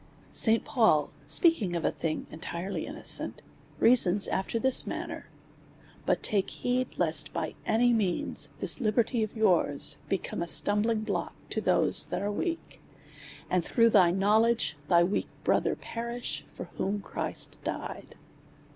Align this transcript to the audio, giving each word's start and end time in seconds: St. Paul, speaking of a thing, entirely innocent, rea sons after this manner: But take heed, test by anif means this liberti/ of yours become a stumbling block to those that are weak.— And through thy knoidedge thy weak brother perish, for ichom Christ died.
St. 0.33 0.65
Paul, 0.65 1.11
speaking 1.27 1.75
of 1.75 1.85
a 1.85 1.91
thing, 1.91 2.25
entirely 2.31 2.87
innocent, 2.87 3.43
rea 3.77 3.95
sons 3.95 4.27
after 4.27 4.57
this 4.57 4.87
manner: 4.87 5.27
But 6.07 6.23
take 6.23 6.49
heed, 6.49 6.93
test 6.97 7.31
by 7.33 7.53
anif 7.67 7.93
means 7.93 8.49
this 8.57 8.79
liberti/ 8.79 9.23
of 9.23 9.35
yours 9.37 9.97
become 10.09 10.41
a 10.41 10.47
stumbling 10.47 11.01
block 11.03 11.35
to 11.51 11.61
those 11.61 12.07
that 12.07 12.23
are 12.23 12.31
weak.— 12.31 12.81
And 13.51 13.63
through 13.63 13.91
thy 13.91 14.11
knoidedge 14.11 14.73
thy 14.89 15.03
weak 15.03 15.27
brother 15.43 15.75
perish, 15.75 16.45
for 16.51 16.65
ichom 16.65 17.03
Christ 17.03 17.57
died. 17.63 18.15